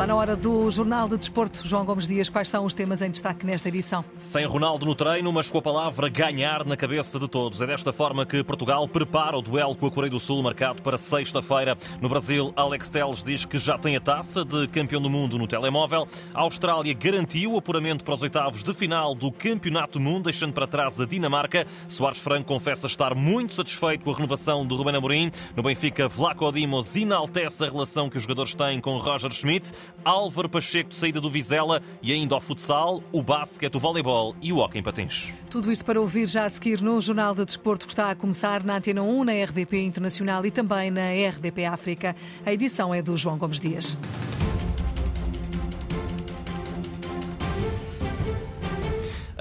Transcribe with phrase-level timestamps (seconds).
[0.00, 1.68] Está na hora do Jornal de Desporto.
[1.68, 4.02] João Gomes Dias, quais são os temas em destaque nesta edição?
[4.18, 7.60] Sem Ronaldo no treino, mas com a palavra ganhar na cabeça de todos.
[7.60, 10.96] É desta forma que Portugal prepara o duelo com a Coreia do Sul, marcado para
[10.96, 11.76] sexta-feira.
[12.00, 15.46] No Brasil, Alex Telles diz que já tem a taça de campeão do mundo no
[15.46, 16.08] telemóvel.
[16.32, 20.54] A Austrália garantiu o apuramento para os oitavos de final do Campeonato do Mundo, deixando
[20.54, 21.66] para trás a Dinamarca.
[21.88, 25.30] Soares Franco confessa estar muito satisfeito com a renovação do Ruben Amorim.
[25.54, 29.70] No Benfica, Vlaco Dimos enaltece a relação que os jogadores têm com Roger Schmidt.
[30.04, 34.58] Álvaro Pacheco saída do Vizela e ainda ao futsal, o basquete, o voleibol e o
[34.58, 35.32] hóquei em patins.
[35.50, 38.64] Tudo isto para ouvir já a seguir no Jornal de Desporto que está a começar
[38.64, 42.16] na Antena 1, na RDP Internacional e também na RDP África.
[42.44, 43.96] A edição é do João Gomes Dias.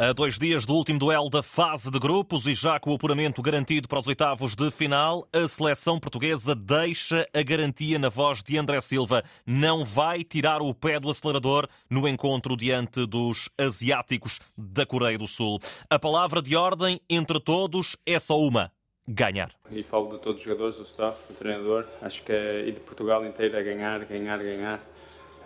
[0.01, 3.41] A dois dias do último duelo da fase de grupos e já com o apuramento
[3.41, 8.57] garantido para os oitavos de final, a seleção portuguesa deixa a garantia na voz de
[8.57, 9.25] André Silva.
[9.45, 15.27] Não vai tirar o pé do acelerador no encontro diante dos asiáticos da Coreia do
[15.27, 15.59] Sul.
[15.89, 18.71] A palavra de ordem entre todos é só uma:
[19.05, 19.51] ganhar.
[19.69, 21.85] E falo de todos os jogadores, do staff, do treinador.
[22.01, 24.79] Acho que é, e de Portugal inteiro é ganhar, ganhar, ganhar.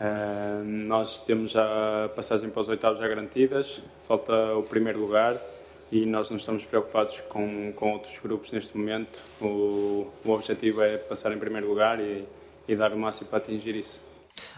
[0.01, 5.39] Uh, nós temos a passagem para os oitavos já garantidas, falta o primeiro lugar
[5.91, 9.21] e nós não estamos preocupados com, com outros grupos neste momento.
[9.39, 12.25] O, o objetivo é passar em primeiro lugar e,
[12.67, 14.01] e dar o máximo para atingir isso.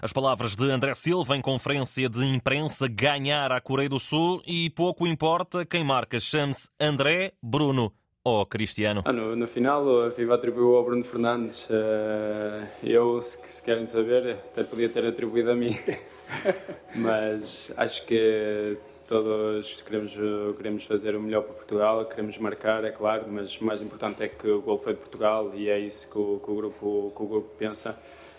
[0.02, 4.70] As palavras de André Silva em conferência de imprensa ganhar a Coreia do Sul e
[4.70, 7.92] pouco importa quem marca, chame-se André Bruno
[8.26, 9.04] ou Cristiano?
[9.06, 11.70] Ah, no, no, final, a FIFA atribuiu ao Bruno Fernandes.
[11.70, 15.78] Uh, eu, se, se, querem saber, até podia ter atribuído a mim.
[16.96, 18.76] Mas acho que
[19.08, 20.14] todos queremos,
[20.58, 24.28] queremos fazer o melhor para Portugal, queremos marcar, é claro, mas o mais importante é
[24.28, 27.22] que o gol foi de Portugal e é isso que o, que o grupo, que
[27.22, 27.96] o grupo pensa.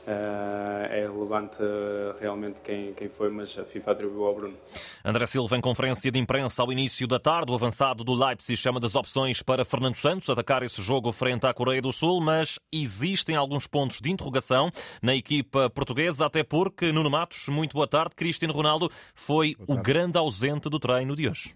[0.07, 4.57] Uh, é relevante uh, realmente quem, quem foi, mas a FIFA atribuiu ao Bruno.
[5.05, 8.79] André Silva, em conferência de imprensa ao início da tarde, o avançado do Leipzig chama
[8.79, 13.35] das opções para Fernando Santos atacar esse jogo frente à Coreia do Sul, mas existem
[13.35, 14.71] alguns pontos de interrogação
[15.03, 20.17] na equipa portuguesa, até porque Nuno Matos, muito boa tarde, Cristiano Ronaldo foi o grande
[20.17, 21.53] ausente do treino de hoje.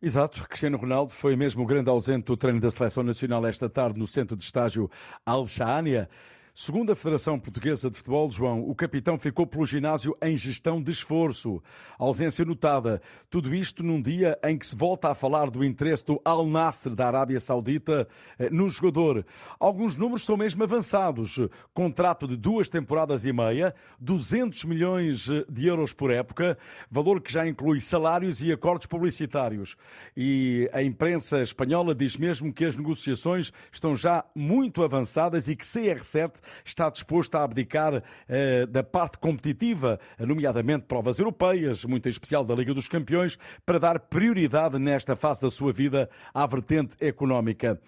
[0.00, 3.98] Exato, Cristiano Ronaldo foi mesmo o grande ausente do treino da Seleção Nacional esta tarde
[3.98, 4.90] no centro de estágio
[5.26, 6.08] Al-Shaania.
[6.58, 10.90] Segundo a Federação Portuguesa de Futebol, João, o capitão ficou pelo ginásio em gestão de
[10.90, 11.62] esforço.
[11.98, 13.02] Ausência notada.
[13.28, 16.94] Tudo isto num dia em que se volta a falar do interesse do Al Nasser
[16.94, 18.08] da Arábia Saudita
[18.38, 19.26] eh, no jogador.
[19.60, 21.38] Alguns números são mesmo avançados.
[21.74, 26.56] Contrato de duas temporadas e meia, 200 milhões eh, de euros por época,
[26.90, 29.76] valor que já inclui salários e acordos publicitários.
[30.16, 35.66] E a imprensa espanhola diz mesmo que as negociações estão já muito avançadas e que
[35.66, 42.44] CR7 está disposto a abdicar eh, da parte competitiva, nomeadamente provas europeias, muito em especial
[42.44, 47.80] da Liga dos Campeões, para dar prioridade nesta fase da sua vida à vertente económica.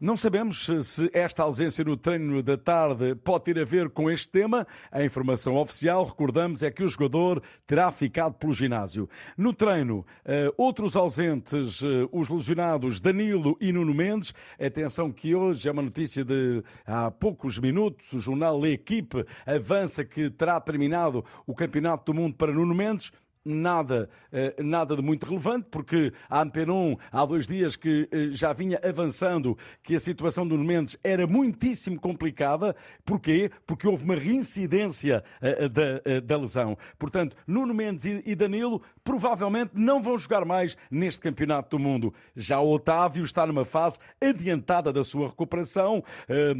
[0.00, 4.28] Não sabemos se esta ausência no treino da tarde pode ter a ver com este
[4.28, 4.64] tema.
[4.92, 9.08] A informação oficial, recordamos, é que o jogador terá ficado pelo ginásio.
[9.36, 14.32] No treino, eh, outros ausentes, eh, os lesionados Danilo e Nuno Mendes.
[14.56, 18.12] Atenção que hoje é uma notícia de há poucos minutos.
[18.12, 23.10] O jornal L'Equipe avança que terá terminado o Campeonato do Mundo para Nuno Mendes
[23.48, 28.28] nada, eh, nada de muito relevante, porque a Antena 1 há dois dias que eh,
[28.30, 32.76] já vinha avançando que a situação do Mendes era muitíssimo complicada.
[33.04, 33.50] Porquê?
[33.66, 36.76] Porque houve uma reincidência eh, da, da lesão.
[36.98, 42.12] Portanto, Nuno Mendes e Danilo provavelmente não vão jogar mais neste Campeonato do Mundo.
[42.36, 46.04] Já o Otávio está numa fase adiantada da sua recuperação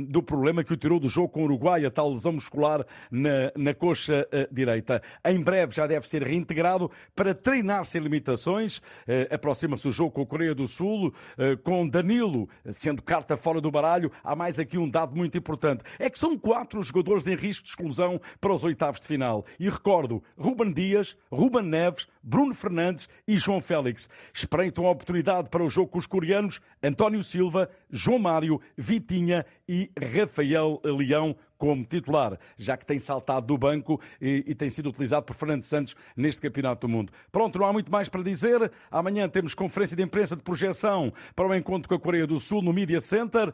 [0.09, 3.53] do problema que o tirou do jogo com o Uruguai, a tal lesão muscular na,
[3.57, 5.03] na coxa direita.
[5.25, 6.78] Em breve já deve ser reintegrado
[7.15, 8.79] para treinar sem limitações.
[8.79, 13.61] Uh, Aproxima-se o jogo com a Coreia do Sul, uh, com Danilo sendo carta fora
[13.61, 14.13] do baralho.
[14.23, 17.71] Há mais aqui um dado muito importante: é que são quatro jogadores em risco de
[17.71, 19.45] exclusão para os oitavos de final.
[19.59, 24.07] E recordo: Ruben Dias, Ruben Neves, Bruno Fernandes e João Félix.
[24.35, 29.91] Espreitam a oportunidade para o jogo com os coreanos António Silva, João Mário, Vitinha e
[29.99, 35.27] Rafael Leão como titular, já que tem saltado do banco e, e, tem sido utilizado
[35.27, 37.13] por Fernando Santos neste Campeonato do Mundo.
[37.33, 38.71] Pronto, não há muito mais para dizer.
[38.91, 42.63] Amanhã temos conferência de imprensa de projeção para o encontro com a Coreia do Sul
[42.63, 43.49] no Media Center.
[43.49, 43.53] Uh,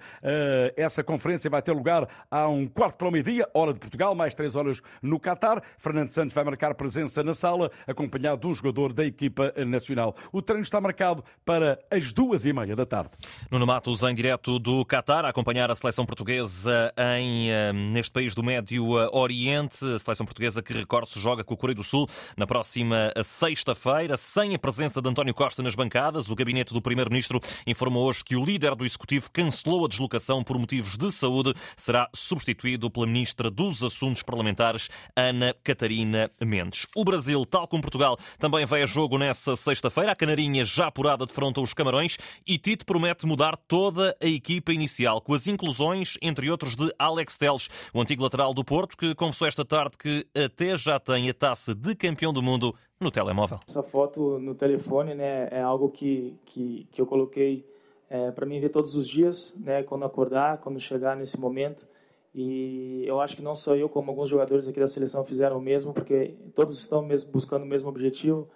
[0.76, 4.34] essa conferência vai ter lugar a um quarto para o meio-dia, hora de Portugal, mais
[4.34, 5.62] três horas no Qatar.
[5.78, 10.16] Fernando Santos vai marcar presença na sala, acompanhado um jogador da equipa nacional.
[10.32, 13.10] O treino está marcado para as duas e meia da tarde.
[13.50, 17.50] Nuno Matos, em direto do Qatar, a acompanhar a seleção portuguesa em
[17.92, 19.84] neste país do Médio Oriente.
[19.84, 24.54] A seleção portuguesa que, recorde-se, joga com o Coreia do Sul na próxima sexta-feira, sem
[24.54, 26.30] a presença de António Costa nas bancadas.
[26.30, 30.58] O gabinete do Primeiro-Ministro informou hoje que o líder do Executivo cancelou a deslocação por
[30.58, 31.52] motivos de saúde.
[31.76, 36.86] Será substituído pela Ministra dos Assuntos Parlamentares, Ana Catarina Mendes.
[36.94, 40.12] O Brasil, tal como Portugal, também vai a jogo nessa sexta-feira.
[40.12, 42.16] A Canarinha já apurada de fronte aos Camarões
[42.46, 47.36] e Tite promete mudar toda a equipa inicial, com as inclusões, entre outros, de Alex
[47.36, 51.34] Teles, o antigo lateral do Porto, que confessou esta tarde que até já tem a
[51.34, 53.58] taça de campeão do mundo no telemóvel.
[53.68, 57.66] Essa foto no telefone né, é algo que, que, que eu coloquei
[58.08, 61.88] é, para mim ver todos os dias, né, quando acordar, quando chegar nesse momento.
[62.34, 65.60] E eu acho que não só eu, como alguns jogadores aqui da seleção fizeram o
[65.60, 68.48] mesmo, porque todos estão buscando o mesmo objetivo,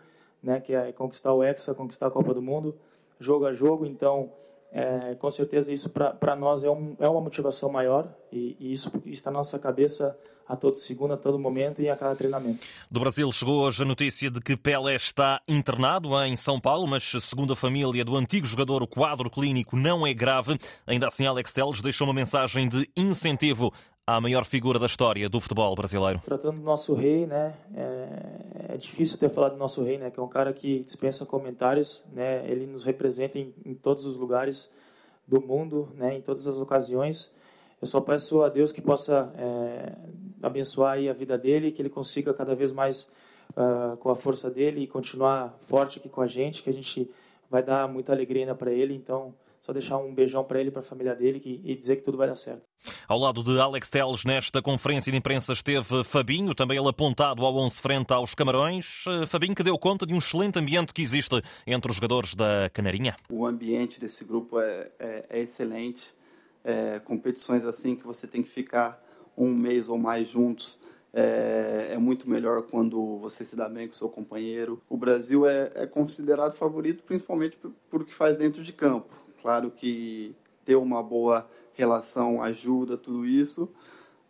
[0.42, 2.74] né, que é conquistar o Hexa, conquistar a Copa do Mundo,
[3.20, 3.86] jogo a jogo.
[3.86, 4.32] Então,
[4.72, 8.90] é, com certeza isso para nós é, um, é uma motivação maior e, e, isso
[9.06, 12.66] está na nossa cabeça a todo segundo, a todo momento e a cada treinamento.
[12.90, 17.04] Do Brasil chegou hoje a notícia de que Pelé está internado em São Paulo, mas
[17.20, 20.58] segundo a família do antigo jogador, o quadro clínico não é grave.
[20.86, 23.72] Ainda assim, Alex Telles deixou uma mensagem de incentivo
[24.06, 26.22] à maior figura da história do futebol brasileiro.
[26.24, 30.18] Tratando do nosso rei, né, é, é difícil ter falado do nosso rei, né, que
[30.18, 34.72] é um cara que dispensa comentários, né, ele nos representa em, em todos os lugares
[35.26, 37.36] do mundo, né, em todas as ocasiões.
[37.80, 39.92] Eu só peço a Deus que possa é,
[40.42, 43.10] abençoar a vida dele, que ele consiga cada vez mais
[43.50, 47.08] uh, com a força dele e continuar forte aqui com a gente, que a gente
[47.50, 48.94] vai dar muita alegria ainda para ele.
[48.94, 52.02] Então, só deixar um beijão para ele, para a família dele que, e dizer que
[52.02, 52.62] tudo vai dar certo.
[53.06, 57.54] Ao lado de Alex Teles, nesta conferência de imprensa esteve Fabinho, também ele apontado ao
[57.56, 59.04] 11 frente aos Camarões.
[59.06, 62.70] Eh, Fabinho que deu conta de um excelente ambiente que existe entre os jogadores da
[62.72, 63.16] Canarinha.
[63.30, 66.14] O ambiente desse grupo é, é, é excelente.
[66.64, 69.02] É, competições assim que você tem que ficar
[69.36, 70.78] um mês ou mais juntos.
[71.12, 74.82] É, é, muito melhor quando você se dá bem com seu companheiro.
[74.88, 79.28] O Brasil é, é considerado favorito principalmente por, por o que faz dentro de campo
[79.40, 80.34] Claro que
[80.64, 83.72] ter uma boa relação ajuda tudo isso,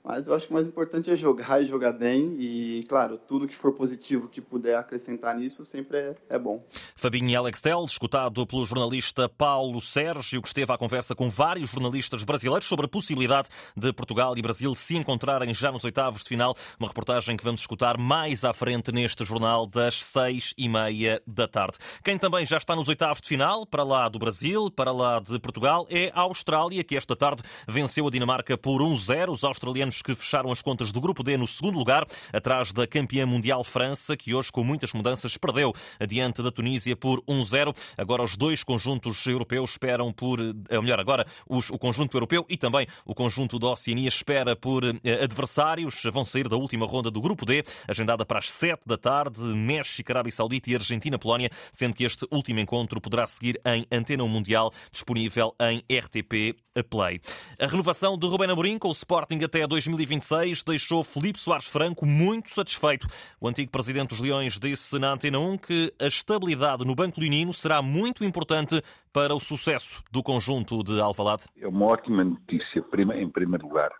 [0.03, 2.37] mas eu acho que o mais importante é jogar e jogar bem.
[2.39, 6.65] E, claro, tudo que for positivo que puder acrescentar nisso sempre é, é bom.
[6.97, 11.71] Fabinho e Alex Tel, escutado pelo jornalista Paulo Sérgio, que esteve à conversa com vários
[11.71, 16.29] jornalistas brasileiros sobre a possibilidade de Portugal e Brasil se encontrarem já nos oitavos de
[16.29, 16.57] final.
[16.79, 21.47] Uma reportagem que vamos escutar mais à frente neste jornal das seis e meia da
[21.47, 21.79] tarde.
[22.03, 25.39] Quem também já está nos oitavos de final, para lá do Brasil, para lá de
[25.39, 29.31] Portugal, é a Austrália, que esta tarde venceu a Dinamarca por 1-0.
[29.31, 33.27] Os australianos que fecharam as contas do Grupo D no segundo lugar, atrás da campeã
[33.27, 37.75] mundial França, que hoje, com muitas mudanças, perdeu adiante da Tunísia por 1-0.
[37.97, 42.45] Agora os dois conjuntos europeus esperam por, ou eh, melhor, agora os, o conjunto europeu
[42.49, 46.03] e também o conjunto da Oceania espera por eh, adversários.
[46.13, 50.13] Vão sair da última ronda do Grupo D, agendada para as 7 da tarde, México,
[50.13, 55.55] Arábia Saudita e Argentina-Polónia, sendo que este último encontro poderá seguir em Antena Mundial, disponível
[55.61, 57.21] em RTP Play.
[57.59, 62.05] A renovação de Rubén Amorim com o Sporting até 2020 2026 deixou Felipe Soares Franco
[62.05, 63.07] muito satisfeito.
[63.41, 67.53] O antigo presidente dos Leões disse na Antena 1 que a estabilidade no Banco Leonino
[67.53, 68.83] será muito importante
[69.13, 71.45] para o sucesso do conjunto de Alvalade.
[71.61, 72.85] É uma ótima notícia,
[73.15, 73.93] em primeiro lugar.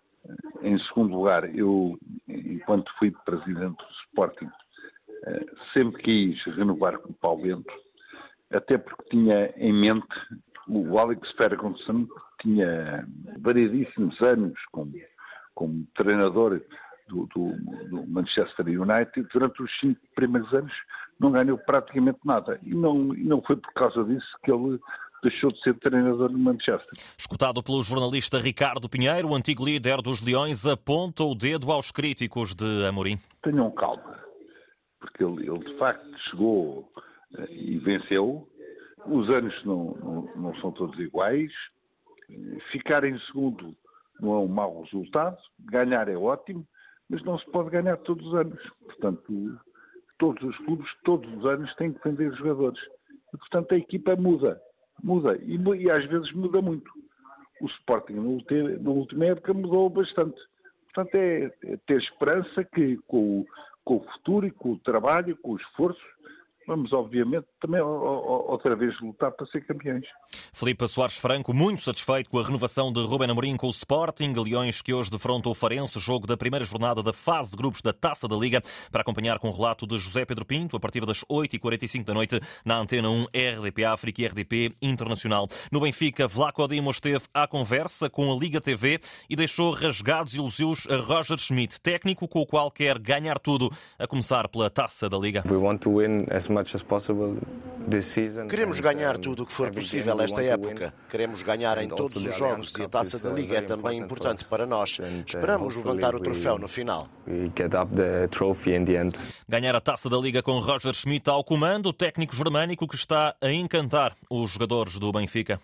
[0.61, 1.97] Em segundo lugar, eu,
[2.27, 4.49] enquanto fui presidente do Sporting,
[5.25, 7.73] eh, sempre quis renovar com o Paulo Bento,
[8.51, 10.07] até porque tinha em mente
[10.67, 13.07] o Alex Ferguson, que tinha
[13.39, 14.93] variedíssimos anos como
[15.59, 16.61] como treinador
[17.09, 17.51] do, do,
[17.89, 20.71] do, Manchester United, durante os cinco primeiros anos
[21.19, 22.57] não ganhou praticamente nada.
[22.63, 24.79] E não, e não foi por causa disso que ele
[25.21, 26.87] deixou de ser treinador no Manchester.
[27.17, 32.55] Escutado pelo jornalista Ricardo Pinheiro, o antigo líder dos Leões aponta o dedo aos críticos
[32.55, 33.19] de Amorim.
[33.43, 34.17] Tenham calma,
[34.97, 36.89] porque ele, ele de facto chegou
[37.37, 38.47] eh, e venceu.
[39.05, 41.51] Os anos não, não, não são todos iguais.
[42.71, 43.75] Ficar em segundo
[44.19, 45.37] não é um mau resultado.
[45.59, 46.65] Ganhar é ótimo,
[47.09, 48.61] mas não se pode ganhar todos os anos.
[48.85, 49.59] Portanto,
[50.17, 52.79] todos os clubes, todos os anos, têm que vender jogadores.
[53.33, 54.61] E, portanto, a equipa muda.
[55.03, 55.37] Muda.
[55.41, 56.91] E, e às vezes muda muito.
[57.61, 60.39] O Sporting, na última época, mudou bastante.
[60.93, 63.45] Portanto, é, é ter esperança que com o,
[63.83, 66.01] com o futuro e com o trabalho, com o esforço,
[66.69, 70.05] vamos obviamente também outra vez lutar para ser campeões.
[70.53, 74.79] Felipe Soares Franco, muito satisfeito com a renovação de Ruben Amorim com o Sporting, Leões
[74.79, 78.27] que hoje defronta o Farense, jogo da primeira jornada da fase de grupos da Taça
[78.27, 78.61] da Liga,
[78.91, 82.39] para acompanhar com o relato de José Pedro Pinto, a partir das 8h45 da noite,
[82.63, 83.25] na Antena 1
[83.57, 85.47] RDP África e RDP Internacional.
[85.71, 90.85] No Benfica, Vlaco Dimos esteve à conversa com a Liga TV e deixou rasgados elogios
[90.87, 95.17] a Roger Schmidt, técnico com o qual quer ganhar tudo, a começar pela Taça da
[95.17, 95.41] Liga.
[98.47, 100.93] Queremos ganhar tudo o que for possível esta época.
[101.09, 104.65] Queremos ganhar em todos os jogos e a Taça da Liga é também importante para
[104.65, 104.99] nós.
[105.25, 107.07] Esperamos levantar o troféu no final.
[109.47, 113.35] Ganhar a Taça da Liga com Roger Schmidt ao comando, o técnico germânico que está
[113.41, 115.59] a encantar os jogadores do Benfica.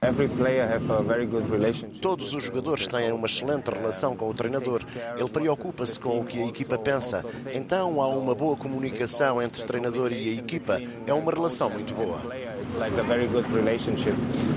[2.01, 4.81] Todos os jogadores têm uma excelente relação com o treinador.
[5.15, 7.23] Ele preocupa-se com o que a equipa pensa.
[7.53, 10.79] Então há uma boa comunicação entre o treinador e a equipa.
[11.05, 12.21] É uma relação muito boa.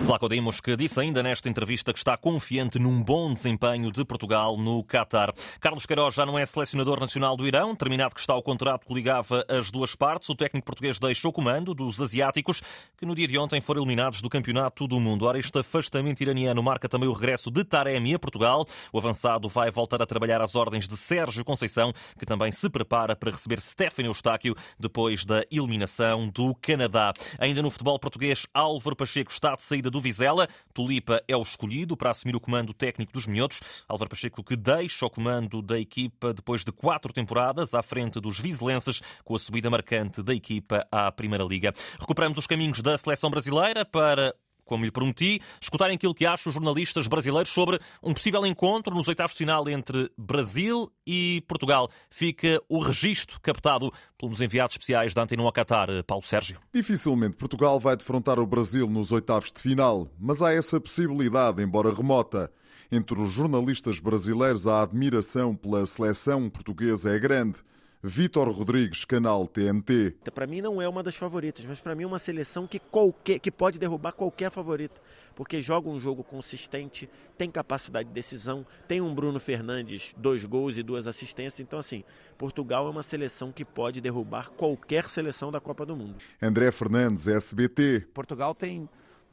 [0.07, 4.57] Flaco Dimos, que disse ainda nesta entrevista que está confiante num bom desempenho de Portugal
[4.57, 5.33] no Qatar.
[5.61, 8.95] Carlos Queiroz já não é selecionador nacional do Irão, terminado que está o contrato que
[8.95, 10.29] ligava as duas partes.
[10.31, 12.63] O técnico português deixou o comando dos asiáticos,
[12.97, 15.27] que no dia de ontem foram eliminados do Campeonato do Mundo.
[15.27, 18.67] Ora, este afastamento iraniano marca também o regresso de Taremi a Portugal.
[18.93, 23.15] O avançado vai voltar a trabalhar às ordens de Sérgio Conceição, que também se prepara
[23.15, 27.13] para receber Stefano Eustáquio depois da eliminação do Canadá.
[27.39, 30.49] Ainda no futebol português, Álvaro Pacheco está de saída do Vizela.
[30.73, 33.61] Tulipa é o escolhido para assumir o comando técnico dos Minhotos.
[33.89, 38.39] Álvaro Pacheco que deixa o comando da equipa depois de quatro temporadas à frente dos
[38.39, 41.73] vizelenses, com a subida marcante da equipa à Primeira Liga.
[41.99, 44.35] Recuperamos os caminhos da seleção brasileira para
[44.69, 49.09] como lhe prometi, escutarem aquilo que acham os jornalistas brasileiros sobre um possível encontro nos
[49.09, 51.91] oitavos de final entre Brasil e Portugal.
[52.11, 56.61] Fica o registro captado pelos enviados especiais da Antena ao Qatar, Paulo Sérgio.
[56.73, 61.93] Dificilmente Portugal vai defrontar o Brasil nos oitavos de final, mas há essa possibilidade, embora
[61.93, 62.53] remota.
[62.91, 67.59] Entre os jornalistas brasileiros, a admiração pela seleção portuguesa é grande.
[68.03, 70.15] Vítor Rodrigues, canal TNT.
[70.33, 73.41] Para mim não é uma das favoritas, mas para mim é uma seleção que, qualquer,
[73.41, 75.01] que pode derrubar qualquer favorita,
[75.35, 80.79] porque joga um jogo consistente, tem capacidade de decisão, tem um Bruno Fernandes, dois gols
[80.79, 81.59] e duas assistências.
[81.59, 82.05] Então, assim,
[82.37, 86.19] Portugal é uma seleção que pode derrubar qualquer seleção da Copa do Mundo.
[86.41, 88.07] André Fernandes, SBT.
[88.15, 88.89] Portugal tem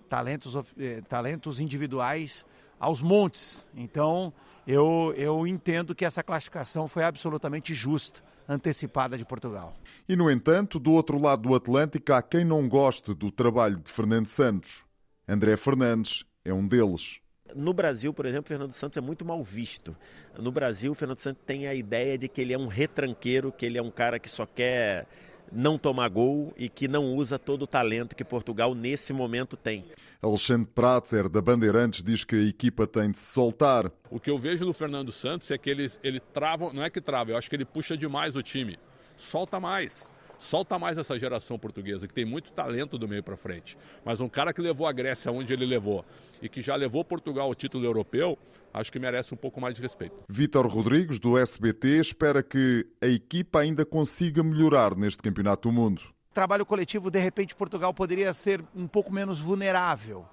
[0.10, 2.44] talentos, eh, talentos individuais
[2.80, 3.66] aos montes.
[3.76, 4.34] Então,
[4.68, 9.74] eu, eu entendo que essa classificação foi absolutamente justa antecipada de Portugal.
[10.08, 13.92] E, no entanto, do outro lado do Atlântico há quem não goste do trabalho de
[13.92, 14.84] Fernando Santos.
[15.28, 17.20] André Fernandes é um deles.
[17.56, 19.96] No Brasil, por exemplo, Fernando Santos é muito mal visto.
[20.38, 23.78] No Brasil, Fernando Santos tem a ideia de que ele é um retranqueiro, que ele
[23.78, 25.08] é um cara que só quer
[25.52, 29.86] não tomar gol e que não usa todo o talento que Portugal nesse momento tem.
[30.22, 33.92] Alexandre Pratzer, da Bandeirantes, diz que a equipa tem de se soltar.
[34.10, 37.00] O que eu vejo no Fernando Santos é que ele, ele trava, não é que
[37.00, 38.78] trava, eu acho que ele puxa demais o time.
[39.18, 40.10] Solta mais.
[40.40, 43.78] Solta mais essa geração portuguesa, que tem muito talento do meio para frente.
[44.04, 46.06] Mas um cara que levou a Grécia onde ele levou
[46.42, 48.38] e que já levou Portugal ao título europeu,
[48.74, 50.16] acho que merece um pouco mais de respeito.
[50.30, 56.02] Vítor Rodrigues, do SBT, espera que a equipa ainda consiga melhorar neste Campeonato do Mundo.
[56.34, 60.26] Trabalho coletivo, de repente, Portugal poderia ser um pouco menos vulnerável.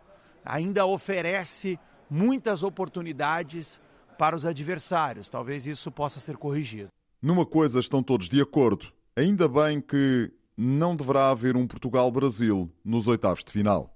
[0.45, 1.79] Ainda oferece
[2.11, 3.81] muitas oportunidades
[4.19, 5.29] para os adversários.
[5.29, 6.89] Talvez isso possa ser corrigido.
[7.23, 8.93] Numa coisa estão todos de acordo.
[9.14, 13.92] Ainda bem que não deverá haver um Portugal-Brasil nos oitavos de final.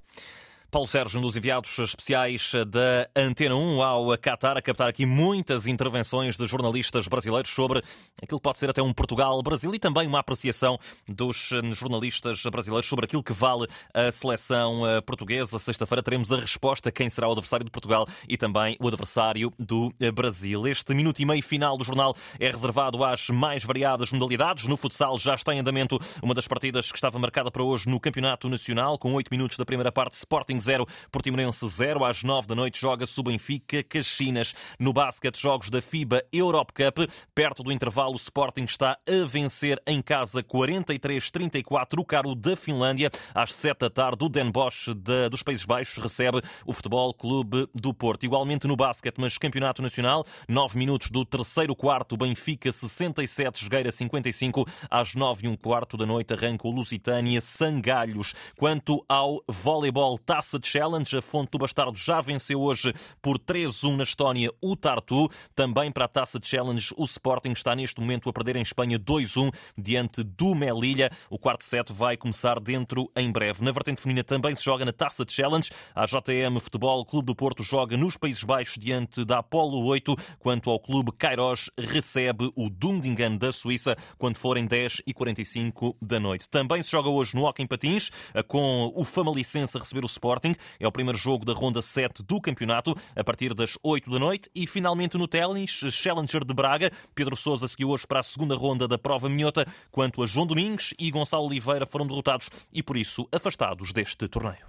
[0.77, 6.37] Paulo Sérgio, nos enviados especiais da Antena 1 ao Qatar, a captar aqui muitas intervenções
[6.37, 7.83] de jornalistas brasileiros sobre
[8.23, 10.79] aquilo que pode ser até um Portugal-Brasil e também uma apreciação
[11.09, 15.59] dos hum, jornalistas brasileiros sobre aquilo que vale a seleção uh, portuguesa.
[15.59, 19.87] Sexta-feira teremos a resposta quem será o adversário de Portugal e também o adversário do
[19.87, 20.67] uh, Brasil.
[20.67, 24.67] Este minuto e meio final do jornal é reservado às mais variadas modalidades.
[24.67, 27.99] No futsal já está em andamento uma das partidas que estava marcada para hoje no
[27.99, 32.05] Campeonato Nacional, com oito minutos da primeira parte, Sporting 0, Portimonense 0.
[32.05, 34.53] Às 9 da noite joga-se o Benfica Caxinas.
[34.79, 37.09] No basquete, jogos da FIBA Europe Cup.
[37.35, 43.11] Perto do intervalo, o Sporting está a vencer em casa 43-34 o caro da Finlândia.
[43.35, 47.69] Às 7 da tarde, o Den Bosch de, dos Países Baixos recebe o Futebol Clube
[47.75, 48.25] do Porto.
[48.25, 54.67] Igualmente no basquete, mas Campeonato Nacional, 9 minutos do terceiro quarto, Benfica 67, Jogueira 55.
[54.91, 58.35] Às 9 e um quarto da noite arranca o Lusitânia Sangalhos.
[58.57, 61.17] Quanto ao voleibol, Taça Taça Challenge.
[61.17, 65.29] A Fonte do Bastardo já venceu hoje por 3-1 na Estónia o Tartu.
[65.57, 69.53] Também para a Taça Challenge, o Sporting está neste momento a perder em Espanha 2-1
[69.77, 71.11] diante do Melilla.
[71.29, 73.65] O quarto set vai começar dentro em breve.
[73.65, 75.69] Na vertente feminina também se joga na Taça Challenge.
[75.95, 80.71] A JTM Futebol Clube do Porto joga nos Países Baixos diante da Apolo 8, quanto
[80.71, 86.49] ao clube Kairos recebe o Dundingen da Suíça quando forem 10 e 45 da noite.
[86.49, 88.11] Também se joga hoje no Hockey Patins,
[88.47, 90.55] com o Famalicense a receber o Sporting.
[90.79, 94.51] É o primeiro jogo da ronda 7 do campeonato, a partir das 8 da noite.
[94.55, 96.93] E finalmente no ténis, Challenger de Braga.
[97.15, 100.95] Pedro Sousa seguiu hoje para a segunda ronda da prova minhota, quanto a João Domingos
[100.99, 104.67] e Gonçalo Oliveira foram derrotados e, por isso, afastados deste torneio.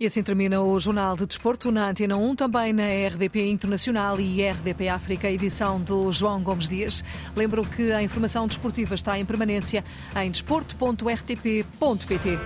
[0.00, 4.42] E assim termina o Jornal de Desporto na Antena 1, também na RDP Internacional e
[4.42, 7.04] RDP África, edição do João Gomes Dias.
[7.36, 9.84] Lembro que a informação desportiva está em permanência
[10.16, 12.38] em desporto.rtp.pt.